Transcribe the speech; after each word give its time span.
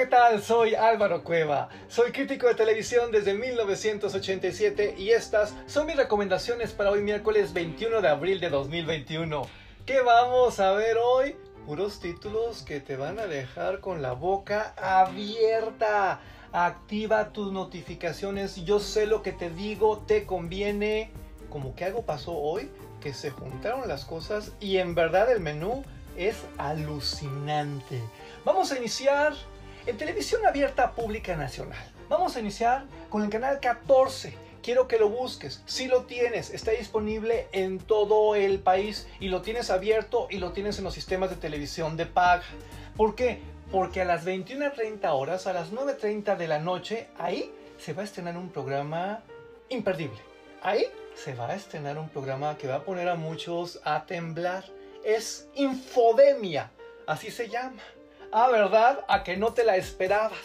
¿qué 0.00 0.06
tal? 0.06 0.42
Soy 0.42 0.74
Álvaro 0.74 1.22
Cueva. 1.22 1.68
Soy 1.88 2.10
crítico 2.10 2.46
de 2.46 2.54
televisión 2.54 3.10
desde 3.12 3.34
1987 3.34 4.94
y 4.96 5.10
estas 5.10 5.54
son 5.66 5.86
mis 5.86 5.96
recomendaciones 5.96 6.72
para 6.72 6.90
hoy 6.90 7.02
miércoles 7.02 7.52
21 7.52 8.00
de 8.00 8.08
abril 8.08 8.40
de 8.40 8.48
2021. 8.48 9.42
¿Qué 9.84 10.00
vamos 10.00 10.58
a 10.58 10.72
ver 10.72 10.96
hoy? 10.96 11.36
Puros 11.66 12.00
títulos 12.00 12.62
que 12.62 12.80
te 12.80 12.96
van 12.96 13.18
a 13.18 13.26
dejar 13.26 13.80
con 13.80 14.00
la 14.00 14.12
boca 14.12 14.72
abierta. 14.78 16.22
Activa 16.50 17.34
tus 17.34 17.52
notificaciones. 17.52 18.64
Yo 18.64 18.80
sé 18.80 19.06
lo 19.06 19.20
que 19.22 19.32
te 19.32 19.50
digo, 19.50 19.98
te 20.06 20.24
conviene. 20.24 21.10
Como 21.50 21.74
que 21.74 21.84
algo 21.84 22.06
pasó 22.06 22.32
hoy, 22.32 22.70
que 23.02 23.12
se 23.12 23.28
juntaron 23.28 23.86
las 23.86 24.06
cosas 24.06 24.52
y 24.60 24.78
en 24.78 24.94
verdad 24.94 25.30
el 25.30 25.40
menú 25.40 25.84
es 26.16 26.42
alucinante. 26.56 28.00
Vamos 28.46 28.72
a 28.72 28.78
iniciar 28.78 29.34
en 29.86 29.96
televisión 29.96 30.44
abierta 30.46 30.92
pública 30.92 31.36
nacional. 31.36 31.78
Vamos 32.08 32.36
a 32.36 32.40
iniciar 32.40 32.84
con 33.08 33.22
el 33.22 33.30
canal 33.30 33.60
14. 33.60 34.34
Quiero 34.62 34.88
que 34.88 34.98
lo 34.98 35.08
busques. 35.08 35.62
Si 35.66 35.86
lo 35.86 36.04
tienes, 36.04 36.50
está 36.50 36.72
disponible 36.72 37.48
en 37.52 37.78
todo 37.78 38.34
el 38.34 38.58
país 38.58 39.08
y 39.20 39.28
lo 39.28 39.42
tienes 39.42 39.70
abierto 39.70 40.26
y 40.30 40.38
lo 40.38 40.52
tienes 40.52 40.78
en 40.78 40.84
los 40.84 40.94
sistemas 40.94 41.30
de 41.30 41.36
televisión 41.36 41.96
de 41.96 42.06
paga. 42.06 42.44
¿Por 42.96 43.14
qué? 43.14 43.40
Porque 43.72 44.02
a 44.02 44.04
las 44.04 44.26
21.30 44.26 45.08
horas, 45.12 45.46
a 45.46 45.52
las 45.52 45.72
9.30 45.72 46.36
de 46.36 46.48
la 46.48 46.58
noche, 46.58 47.08
ahí 47.16 47.52
se 47.78 47.94
va 47.94 48.02
a 48.02 48.04
estrenar 48.04 48.36
un 48.36 48.50
programa 48.50 49.22
imperdible. 49.70 50.18
Ahí 50.62 50.86
se 51.14 51.34
va 51.34 51.48
a 51.48 51.54
estrenar 51.54 51.96
un 51.96 52.08
programa 52.10 52.58
que 52.58 52.68
va 52.68 52.76
a 52.76 52.82
poner 52.82 53.08
a 53.08 53.14
muchos 53.14 53.80
a 53.84 54.04
temblar. 54.04 54.64
Es 55.04 55.48
Infodemia, 55.54 56.70
así 57.06 57.30
se 57.30 57.48
llama. 57.48 57.82
Ah, 58.32 58.48
¿verdad? 58.48 59.04
A 59.08 59.24
que 59.24 59.36
no 59.36 59.52
te 59.52 59.64
la 59.64 59.76
esperabas. 59.76 60.38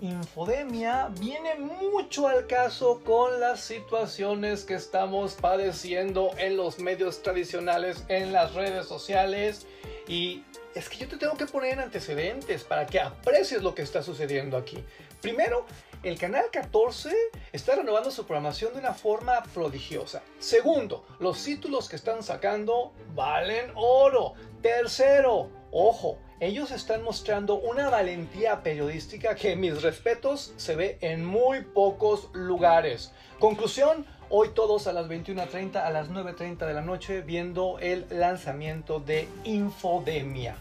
Infodemia 0.00 1.08
viene 1.20 1.54
mucho 1.54 2.26
al 2.26 2.48
caso 2.48 3.00
con 3.04 3.38
las 3.38 3.60
situaciones 3.60 4.64
que 4.64 4.74
estamos 4.74 5.34
padeciendo 5.34 6.32
en 6.36 6.56
los 6.56 6.80
medios 6.80 7.22
tradicionales, 7.22 8.04
en 8.08 8.32
las 8.32 8.54
redes 8.54 8.86
sociales 8.86 9.66
y 10.08 10.42
es 10.74 10.88
que 10.88 10.98
yo 10.98 11.08
te 11.08 11.16
tengo 11.16 11.36
que 11.36 11.46
poner 11.46 11.74
en 11.74 11.80
antecedentes 11.80 12.64
para 12.64 12.86
que 12.86 13.00
aprecies 13.00 13.62
lo 13.62 13.74
que 13.74 13.82
está 13.82 14.02
sucediendo 14.02 14.56
aquí. 14.56 14.84
Primero, 15.22 15.64
el 16.02 16.18
canal 16.18 16.50
14 16.52 17.14
está 17.52 17.76
renovando 17.76 18.10
su 18.10 18.26
programación 18.26 18.74
de 18.74 18.80
una 18.80 18.92
forma 18.92 19.42
prodigiosa. 19.54 20.22
Segundo, 20.38 21.06
los 21.20 21.42
títulos 21.42 21.88
que 21.88 21.96
están 21.96 22.22
sacando 22.22 22.92
valen 23.14 23.70
oro. 23.74 24.34
Tercero, 24.60 25.48
ojo, 25.70 26.18
ellos 26.40 26.70
están 26.70 27.02
mostrando 27.02 27.54
una 27.54 27.88
valentía 27.88 28.62
periodística 28.62 29.34
que, 29.34 29.56
mis 29.56 29.82
respetos, 29.82 30.52
se 30.56 30.76
ve 30.76 30.98
en 31.00 31.24
muy 31.24 31.62
pocos 31.62 32.28
lugares. 32.34 33.12
Conclusión, 33.38 34.04
hoy 34.28 34.50
todos 34.50 34.86
a 34.86 34.92
las 34.92 35.08
21.30, 35.08 35.76
a 35.76 35.90
las 35.90 36.10
9.30 36.10 36.66
de 36.66 36.74
la 36.74 36.82
noche, 36.82 37.22
viendo 37.22 37.78
el 37.78 38.06
lanzamiento 38.10 39.00
de 39.00 39.28
Infodemia. 39.44 40.56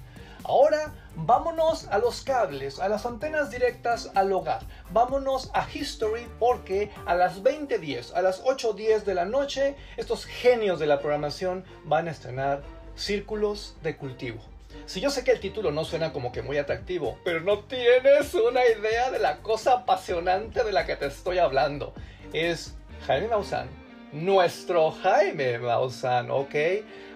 Ahora 0.46 0.94
vámonos 1.16 1.88
a 1.88 1.98
los 1.98 2.22
cables, 2.22 2.80
a 2.80 2.88
las 2.88 3.06
antenas 3.06 3.50
directas 3.50 4.12
al 4.14 4.32
hogar. 4.32 4.62
Vámonos 4.92 5.50
a 5.54 5.68
History 5.74 6.28
porque 6.40 6.92
a 7.06 7.16
las 7.16 7.42
20.10, 7.42 8.14
a 8.14 8.22
las 8.22 8.44
8.10 8.44 9.04
de 9.04 9.16
la 9.16 9.26
noche, 9.26 9.76
estos 9.98 10.26
genios 10.26 10.80
de 10.80 10.86
la 10.86 11.00
programación 11.00 11.66
van 11.84 12.08
a 12.08 12.12
estrenar 12.12 12.62
Círculos 12.96 13.76
de 13.82 13.98
Cultivo. 13.98 14.55
Si 14.86 15.02
yo 15.02 15.10
sé 15.10 15.24
que 15.24 15.32
el 15.32 15.40
título 15.40 15.72
no 15.72 15.84
suena 15.84 16.14
como 16.14 16.32
que 16.32 16.44
muy 16.44 16.58
atractivo, 16.58 17.18
pero 17.24 17.40
no 17.40 17.60
tienes 17.64 18.34
una 18.36 18.62
idea 18.66 19.10
de 19.10 19.18
la 19.18 19.38
cosa 19.38 19.74
apasionante 19.74 20.64
de 20.64 20.72
la 20.72 20.86
que 20.86 20.96
te 20.96 21.08
estoy 21.08 21.40
hablando. 21.40 21.94
Es 22.34 22.76
Jaime 23.08 23.28
Maussan, 23.28 23.68
nuestro 24.12 24.92
Jaime 24.92 25.58
Maussan, 25.58 26.30
¿ok? 26.30 26.56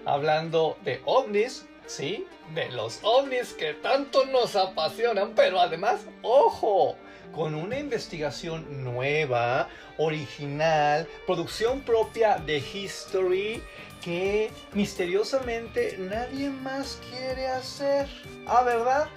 Hablando 0.05 0.77
de 0.83 0.99
ovnis, 1.05 1.67
¿sí? 1.85 2.25
De 2.55 2.69
los 2.69 3.01
ovnis 3.03 3.53
que 3.53 3.75
tanto 3.75 4.25
nos 4.25 4.55
apasionan, 4.55 5.33
pero 5.35 5.59
además, 5.59 6.07
ojo, 6.23 6.95
con 7.33 7.55
una 7.55 7.79
investigación 7.79 8.83
nueva, 8.83 9.69
original, 9.97 11.07
producción 11.25 11.81
propia 11.81 12.37
de 12.37 12.57
History 12.57 13.61
que 14.01 14.51
misteriosamente 14.73 15.97
nadie 15.99 16.49
más 16.49 16.99
quiere 17.09 17.47
hacer. 17.47 18.07
Ah, 18.47 18.63
¿verdad? 18.63 19.07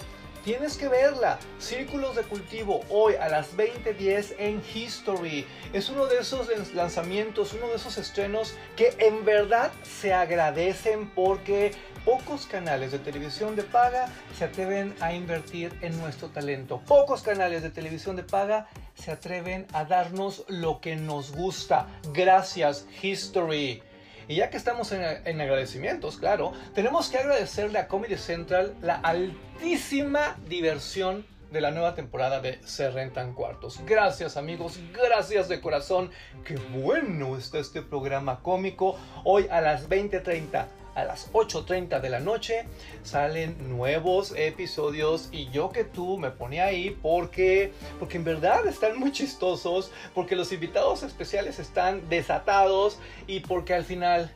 Tienes 0.44 0.76
que 0.76 0.88
verla. 0.88 1.38
Círculos 1.60 2.16
de 2.16 2.22
cultivo 2.22 2.80
hoy 2.90 3.14
a 3.14 3.28
las 3.28 3.56
20:10 3.56 4.34
en 4.38 4.60
History. 4.74 5.46
Es 5.72 5.88
uno 5.88 6.06
de 6.06 6.18
esos 6.18 6.48
lanzamientos, 6.74 7.52
uno 7.52 7.68
de 7.68 7.76
esos 7.76 7.96
estrenos 7.96 8.54
que 8.76 8.92
en 8.98 9.24
verdad 9.24 9.70
se 9.84 10.12
agradecen 10.12 11.08
porque 11.10 11.70
pocos 12.04 12.46
canales 12.46 12.90
de 12.90 12.98
televisión 12.98 13.54
de 13.54 13.62
paga 13.62 14.08
se 14.36 14.44
atreven 14.44 14.96
a 15.00 15.12
invertir 15.12 15.78
en 15.80 15.96
nuestro 16.00 16.28
talento. 16.28 16.80
Pocos 16.88 17.22
canales 17.22 17.62
de 17.62 17.70
televisión 17.70 18.16
de 18.16 18.24
paga 18.24 18.66
se 18.94 19.12
atreven 19.12 19.68
a 19.72 19.84
darnos 19.84 20.44
lo 20.48 20.80
que 20.80 20.96
nos 20.96 21.30
gusta. 21.30 21.86
Gracias, 22.12 22.88
History. 23.00 23.80
Y 24.28 24.36
ya 24.36 24.50
que 24.50 24.56
estamos 24.56 24.92
en, 24.92 25.40
agradecimientos, 25.40 26.16
claro, 26.16 26.52
tenemos 26.74 27.08
que 27.08 27.18
agradecerle 27.18 27.78
a 27.78 27.88
Comedy 27.88 28.16
Central 28.16 28.74
la 28.80 28.96
altísima 28.96 30.36
diversión 30.48 31.26
de 31.50 31.60
la 31.60 31.70
nueva 31.70 31.94
temporada 31.94 32.40
de 32.40 32.58
Se 32.64 32.90
Rentan 32.90 33.34
Cuartos. 33.34 33.80
Gracias 33.86 34.36
amigos, 34.36 34.80
gracias 34.94 35.48
de 35.48 35.60
corazón. 35.60 36.10
Qué 36.44 36.56
bueno 36.56 37.36
está 37.36 37.58
este 37.58 37.82
programa 37.82 38.40
cómico. 38.40 38.96
Hoy 39.24 39.46
a 39.50 39.60
las 39.60 39.88
20.30 39.88 40.66
a 40.94 41.04
las 41.04 41.32
8.30 41.32 42.00
de 42.00 42.10
la 42.10 42.20
noche 42.20 42.66
salen 43.02 43.76
nuevos 43.76 44.34
episodios 44.36 45.28
y 45.32 45.48
yo 45.50 45.70
que 45.70 45.84
tú 45.84 46.18
me 46.18 46.30
ponía 46.30 46.66
ahí 46.66 46.90
porque 47.02 47.72
porque 47.98 48.18
en 48.18 48.24
verdad 48.24 48.66
están 48.66 48.98
muy 48.98 49.12
chistosos, 49.12 49.90
porque 50.14 50.36
los 50.36 50.52
invitados 50.52 51.02
especiales 51.02 51.58
están 51.58 52.08
desatados 52.08 52.98
y 53.26 53.40
porque 53.40 53.74
al 53.74 53.84
final 53.84 54.30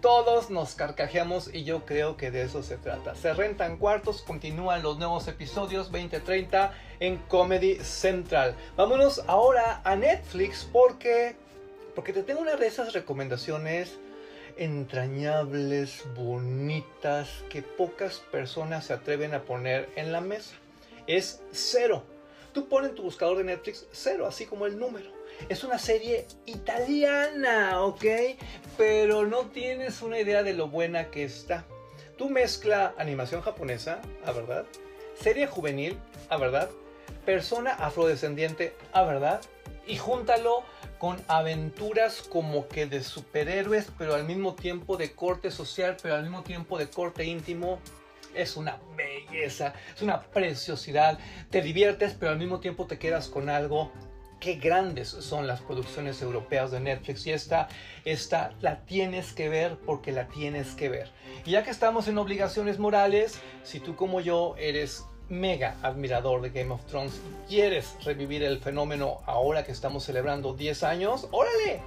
todos 0.00 0.50
nos 0.50 0.74
carcajeamos 0.74 1.54
y 1.54 1.62
yo 1.62 1.86
creo 1.86 2.16
que 2.16 2.32
de 2.32 2.42
eso 2.42 2.64
se 2.64 2.76
trata. 2.76 3.14
Se 3.14 3.32
rentan 3.34 3.76
cuartos, 3.76 4.22
continúan 4.22 4.82
los 4.82 4.98
nuevos 4.98 5.28
episodios 5.28 5.92
2030 5.92 6.72
en 6.98 7.18
Comedy 7.28 7.76
Central. 7.76 8.56
Vámonos 8.76 9.22
ahora 9.28 9.80
a 9.84 9.94
Netflix 9.94 10.68
porque 10.70 11.36
porque 11.94 12.12
te 12.12 12.22
tengo 12.22 12.40
una 12.40 12.56
de 12.56 12.66
esas 12.66 12.94
recomendaciones 12.94 13.98
entrañables, 14.56 16.04
bonitas, 16.14 17.44
que 17.48 17.62
pocas 17.62 18.18
personas 18.30 18.86
se 18.86 18.92
atreven 18.92 19.34
a 19.34 19.42
poner 19.42 19.88
en 19.96 20.12
la 20.12 20.20
mesa. 20.20 20.54
Es 21.06 21.42
cero. 21.52 22.04
Tú 22.52 22.68
pones 22.68 22.90
en 22.90 22.96
tu 22.96 23.02
buscador 23.02 23.38
de 23.38 23.44
Netflix 23.44 23.86
cero, 23.92 24.26
así 24.26 24.46
como 24.46 24.66
el 24.66 24.78
número. 24.78 25.10
Es 25.48 25.64
una 25.64 25.78
serie 25.78 26.26
italiana, 26.46 27.82
¿ok? 27.82 28.04
Pero 28.76 29.26
no 29.26 29.46
tienes 29.46 30.02
una 30.02 30.18
idea 30.18 30.42
de 30.42 30.52
lo 30.52 30.68
buena 30.68 31.10
que 31.10 31.24
está. 31.24 31.64
Tú 32.18 32.28
mezcla 32.28 32.94
animación 32.98 33.40
japonesa, 33.40 34.00
¿a 34.24 34.32
verdad? 34.32 34.66
Serie 35.18 35.46
juvenil, 35.46 35.98
¿a 36.28 36.36
verdad? 36.36 36.70
Persona 37.24 37.72
afrodescendiente, 37.72 38.74
¿a 38.92 39.02
verdad? 39.02 39.40
Y 39.86 39.96
júntalo 39.96 40.62
con 41.02 41.20
aventuras 41.26 42.22
como 42.22 42.68
que 42.68 42.86
de 42.86 43.02
superhéroes, 43.02 43.90
pero 43.98 44.14
al 44.14 44.24
mismo 44.24 44.54
tiempo 44.54 44.96
de 44.96 45.10
corte 45.10 45.50
social, 45.50 45.96
pero 46.00 46.14
al 46.14 46.22
mismo 46.22 46.44
tiempo 46.44 46.78
de 46.78 46.88
corte 46.88 47.24
íntimo. 47.24 47.80
Es 48.36 48.56
una 48.56 48.78
belleza, 48.96 49.74
es 49.92 50.00
una 50.00 50.22
preciosidad. 50.22 51.18
Te 51.50 51.60
diviertes, 51.60 52.14
pero 52.16 52.30
al 52.30 52.38
mismo 52.38 52.60
tiempo 52.60 52.86
te 52.86 53.00
quedas 53.00 53.26
con 53.26 53.48
algo. 53.48 53.90
Qué 54.38 54.54
grandes 54.54 55.08
son 55.08 55.48
las 55.48 55.60
producciones 55.60 56.22
europeas 56.22 56.70
de 56.70 56.78
Netflix 56.78 57.26
y 57.26 57.32
esta, 57.32 57.66
esta 58.04 58.52
la 58.60 58.84
tienes 58.84 59.32
que 59.32 59.48
ver 59.48 59.78
porque 59.84 60.12
la 60.12 60.28
tienes 60.28 60.76
que 60.76 60.88
ver. 60.88 61.10
Y 61.44 61.50
ya 61.50 61.64
que 61.64 61.70
estamos 61.70 62.06
en 62.06 62.16
obligaciones 62.16 62.78
morales, 62.78 63.40
si 63.64 63.80
tú 63.80 63.96
como 63.96 64.20
yo 64.20 64.54
eres 64.56 65.04
mega 65.28 65.76
admirador 65.82 66.42
de 66.42 66.50
Game 66.50 66.72
of 66.72 66.84
Thrones 66.86 67.20
quieres 67.48 67.96
revivir 68.04 68.42
el 68.42 68.60
fenómeno 68.60 69.20
ahora 69.26 69.64
que 69.64 69.72
estamos 69.72 70.04
celebrando 70.04 70.54
10 70.54 70.82
años, 70.82 71.28
órale. 71.30 71.80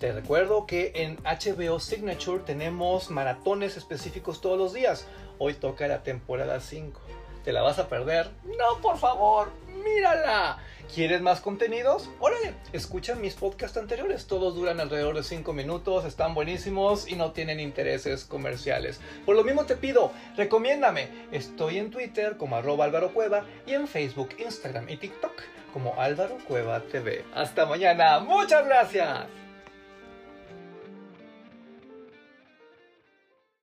Te 0.00 0.12
recuerdo 0.12 0.66
que 0.66 0.92
en 0.94 1.16
HBO 1.18 1.78
Signature 1.78 2.42
tenemos 2.44 3.10
maratones 3.10 3.76
específicos 3.76 4.40
todos 4.40 4.58
los 4.58 4.74
días. 4.74 5.06
Hoy 5.38 5.54
toca 5.54 5.86
la 5.86 6.02
temporada 6.02 6.60
5. 6.60 7.00
¿Te 7.46 7.52
la 7.52 7.62
vas 7.62 7.78
a 7.78 7.88
perder? 7.88 8.28
No, 8.58 8.80
por 8.82 8.98
favor, 8.98 9.52
mírala. 9.84 10.58
¿Quieres 10.92 11.20
más 11.20 11.40
contenidos? 11.40 12.10
Órale, 12.18 12.54
escucha 12.72 13.14
mis 13.14 13.34
podcasts 13.34 13.76
anteriores. 13.76 14.26
Todos 14.26 14.56
duran 14.56 14.80
alrededor 14.80 15.14
de 15.14 15.22
5 15.22 15.52
minutos, 15.52 16.04
están 16.06 16.34
buenísimos 16.34 17.06
y 17.06 17.14
no 17.14 17.30
tienen 17.30 17.60
intereses 17.60 18.24
comerciales. 18.24 19.00
Por 19.24 19.36
lo 19.36 19.44
mismo 19.44 19.64
te 19.64 19.76
pido, 19.76 20.10
recomiéndame. 20.36 21.08
Estoy 21.30 21.78
en 21.78 21.92
Twitter 21.92 22.36
como 22.36 22.56
arroba 22.56 22.84
Álvaro 22.84 23.14
Cueva 23.14 23.44
y 23.64 23.74
en 23.74 23.86
Facebook, 23.86 24.30
Instagram 24.40 24.88
y 24.88 24.96
TikTok 24.96 25.40
como 25.72 26.00
Álvaro 26.00 26.38
Cueva 26.48 26.80
TV. 26.80 27.24
Hasta 27.32 27.64
mañana. 27.64 28.18
Muchas 28.18 28.66
gracias. 28.66 29.45